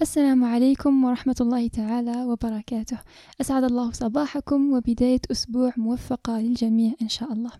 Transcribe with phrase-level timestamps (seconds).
[0.00, 2.98] السلام عليكم ورحمة الله تعالى وبركاته.
[3.40, 7.50] أسعد الله صباحكم وبداية أسبوع موفقة للجميع إن شاء الله.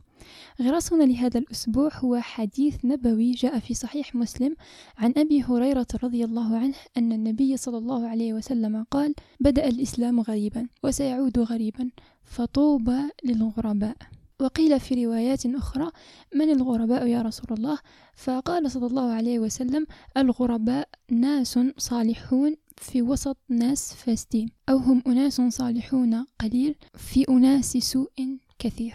[0.62, 4.57] غراسنا لهذا الأسبوع هو حديث نبوي جاء في صحيح مسلم
[4.99, 10.21] عن أبي هريرة رضي الله عنه أن النبي صلى الله عليه وسلم قال بدأ الإسلام
[10.21, 11.91] غريبا وسيعود غريبا
[12.25, 13.96] فطوبى للغرباء.
[14.41, 15.91] وقيل في روايات أخرى
[16.35, 17.79] من الغرباء يا رسول الله؟
[18.17, 19.87] فقال صلى الله عليه وسلم
[20.17, 28.39] الغرباء ناس صالحون في وسط ناس فاسدين أو هم أناس صالحون قليل في أناس سوء
[28.58, 28.94] كثير.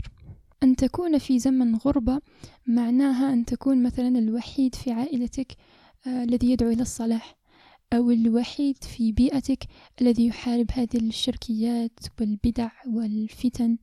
[0.63, 2.21] أن تكون في زمن غربة
[2.67, 5.55] معناها أن تكون مثلا الوحيد في عائلتك
[6.07, 7.37] آه الذي يدعو إلى الصلاح
[7.93, 9.63] أو الوحيد في بيئتك
[10.01, 13.77] الذي يحارب هذه الشركيات والبدع والفتن.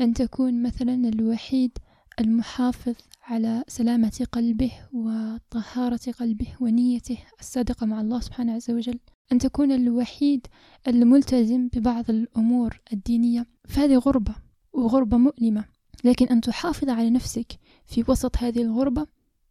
[0.00, 1.78] أن تكون مثلا الوحيد
[2.20, 8.98] المحافظ على سلامة قلبه وطهارة قلبه ونيته الصادقة مع الله سبحانه عز وجل.
[9.32, 10.46] أن تكون الوحيد
[10.88, 13.46] الملتزم ببعض الأمور الدينية.
[13.68, 14.34] فهذه غربة
[14.72, 15.64] وغربة مؤلمة.
[16.04, 19.06] لكن أن تحافظ على نفسك في وسط هذه الغربة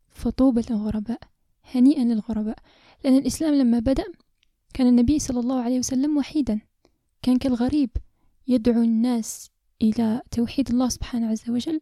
[0.09, 1.19] فطوبى للغرباء
[1.73, 2.57] هنيئا للغرباء.
[3.03, 4.05] لأن الإسلام لما بدأ
[4.73, 6.59] كان النبي صلى الله عليه وسلم وحيدا.
[7.21, 7.89] كان كالغريب
[8.47, 9.49] يدعو الناس
[9.81, 11.81] إلى توحيد الله سبحانه عز وجل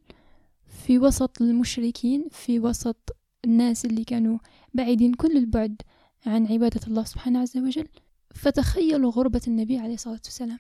[0.66, 4.38] في وسط المشركين في وسط الناس اللي كانوا
[4.73, 5.81] بعيدين كل البعد
[6.25, 7.88] عن عبادة الله سبحانه عز وجل.
[8.36, 10.59] فتخيلوا غربة النبي عليه الصلاة والسلام.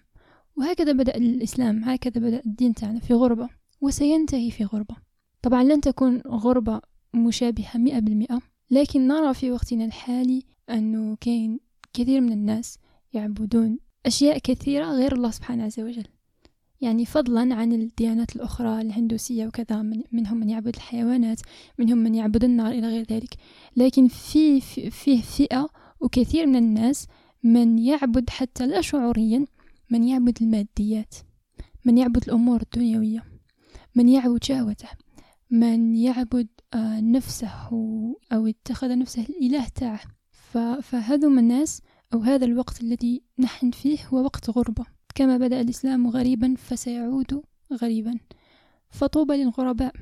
[0.57, 3.49] وهكذا بدأ الإسلام هكذا بدأ الدين تاعنا في غربة
[3.81, 4.95] وسينتهي في غربة.
[5.41, 6.81] طبعا لن تكون غربة
[7.13, 11.59] مشابهة مئة بالمئة لكن نرى في وقتنا الحالي أنه كاين
[11.93, 12.77] كثير من الناس
[13.13, 16.05] يعبدون أشياء كثيرة غير الله سبحانه عز وجل.
[16.81, 21.41] يعني فضلا عن الديانات الأخرى الهندوسية وكذا من منهم من يعبد الحيوانات
[21.79, 23.35] منهم من يعبد النار إلى غير ذلك.
[23.77, 27.07] لكن في فيه فئة وكثير من الناس
[27.43, 29.45] من يعبد حتى لا شعوريا
[29.89, 31.15] من يعبد الماديات
[31.85, 33.23] من يعبد الأمور الدنيوية
[33.95, 34.89] من يعبد شهوته
[35.51, 37.69] من يعبد آه، نفسه
[38.31, 40.01] أو اتخذ نفسه الإله تاعه.
[40.81, 41.81] فهذو الناس
[42.13, 44.85] أو هذا الوقت الذي نحن فيه هو وقت غربة.
[45.15, 47.43] كما بدأ الإسلام غريبا فسيعود
[47.73, 48.19] غريبا.
[48.89, 49.93] فطوبى للغرباء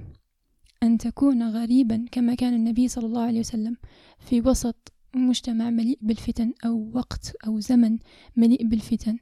[0.84, 3.78] أن تكون غريبا كما كان النبي صلى الله عليه وسلم
[4.20, 7.98] في وسط مجتمع مليء بالفتن أو وقت أو زمن
[8.36, 9.18] مليء بالفتن.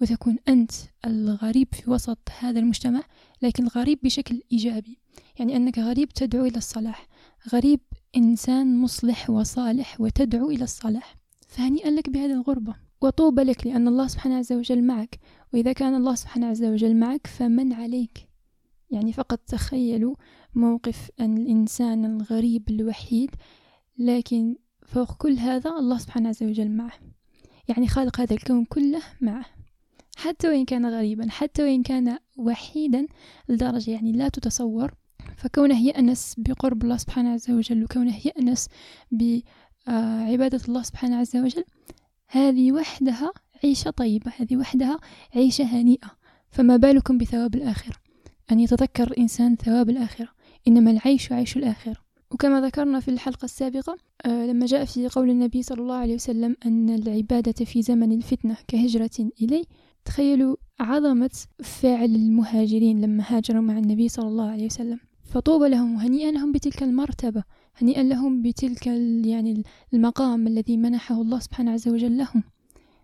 [0.00, 0.70] وتكون أنت
[1.06, 3.02] الغريب في وسط هذا المجتمع
[3.42, 4.98] لكن الغريب بشكل إيجابي.
[5.38, 7.08] يعني أنك غريب تدعو إلى الصلاح.
[7.52, 7.80] غريب
[8.16, 11.16] إنسان مصلح وصالح وتدعو إلى الصلاح.
[11.48, 12.89] فهنيئا لك بهذه الغربة.
[13.00, 15.18] وطوبى لك لأن الله سبحانه عز وجل معك.
[15.54, 18.28] وإذا كان الله سبحانه عز وجل معك فمن عليك؟
[18.90, 20.14] يعني فقط تخيلوا
[20.54, 23.30] موقف أن الإنسان الغريب الوحيد
[23.98, 24.56] لكن
[24.86, 26.92] فوق كل هذا الله سبحانه عز وجل معه.
[27.68, 29.44] يعني خالق هذا الكون كله معه.
[30.16, 33.06] حتى وإن كان غريبا حتى وإن كان وحيدا
[33.48, 34.94] لدرجة يعني لا تتصور.
[35.36, 38.68] فكونه يأنس بقرب الله سبحانه عز وجل وكونه يأنس
[39.10, 41.64] بعبادة الله سبحانه عز وجل
[42.30, 43.32] هذه وحدها
[43.64, 44.98] عيشة طيبة هذه وحدها
[45.34, 46.10] عيشة هنيئة.
[46.50, 47.96] فما بالكم بثواب الآخرة؟
[48.52, 50.28] أن يتذكر الإنسان ثواب الآخرة.
[50.68, 51.96] إنما العيش عيش الآخرة.
[52.30, 53.96] وكما ذكرنا في الحلقة السابقة
[54.26, 58.56] آه لما جاء في قول النبي صلى الله عليه وسلم أن العبادة في زمن الفتنة
[58.68, 59.64] كهجرة إلي
[60.04, 61.30] تخيلوا عظمة
[61.62, 65.00] فعل المهاجرين لما هاجروا مع النبي صلى الله عليه وسلم.
[65.24, 67.44] فطوبى لهم هنيئا لهم بتلك المرتبة.
[67.76, 68.86] هنيئا لهم بتلك
[69.26, 69.62] يعني
[69.94, 72.42] المقام الذي منحه الله سبحانه عز وجل لهم.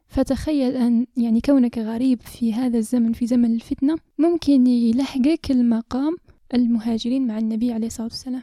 [0.08, 6.16] فتخيل أن يعني كونك غريب في هذا الزمن في زمن الفتنة ممكن يلحقك المقام
[6.54, 8.42] المهاجرين مع النبي عليه الصلاة والسلام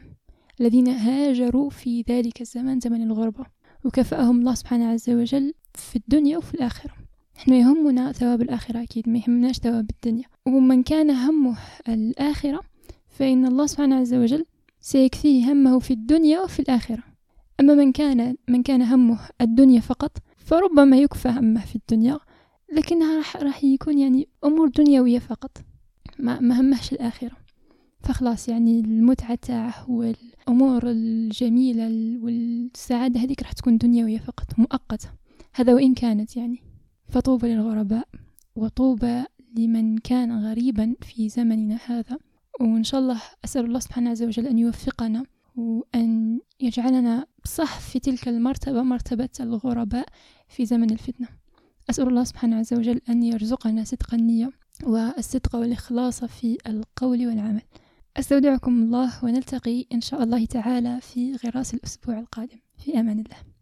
[0.62, 3.46] الذين هاجروا في ذلك الزمن زمن الغربة.
[3.86, 6.94] وكفأهم الله سبحانه عز وجل في الدنيا وفي الآخرة.
[7.38, 10.26] نحن يهمنا ثواب الآخرة أكيد ما يهمناش ثواب الدنيا.
[10.48, 11.58] ومن كان همه
[11.90, 12.60] الآخرة
[13.08, 14.46] فإن الله سبحانه عز وجل
[14.84, 17.04] سيكفيه همه في الدنيا وفي الآخرة.
[17.60, 22.20] أما من كان من كان همه الدنيا فقط فربما يكفى همه في الدنيا
[22.74, 25.58] لكنها راح راح يكون يعني أمور دنيوية فقط
[26.20, 27.38] ما, ما همهش الآخرة.
[28.00, 35.10] فخلاص يعني المتعة تاعه والأمور الجميلة والسعادة هذيك راح تكون دنيوية فقط مؤقتة.
[35.54, 36.64] هذا وإن كانت يعني.
[37.10, 38.08] فطوبى للغرباء
[38.56, 39.24] وطوبى
[39.58, 42.18] لمن كان غريبا في زمننا هذا.
[42.60, 48.28] وإن شاء الله أسأل الله سبحانه عز وجل أن يوفقنا وأن يجعلنا صح في تلك
[48.28, 50.06] المرتبة مرتبة الغرباء
[50.48, 51.28] في زمن الفتنة.
[51.90, 54.52] أسأل الله سبحانه عز وجل أن يرزقنا صدق النية
[54.84, 57.62] والصدق والإخلاص في القول والعمل.
[58.18, 62.60] أستودعكم الله ونلتقي إن شاء الله تعالى في غراس الأسبوع القادم.
[62.78, 63.53] في أمان الله.